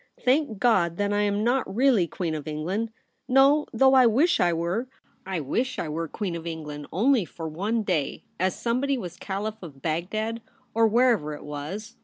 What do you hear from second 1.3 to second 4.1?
not really Queen of England! No, though— I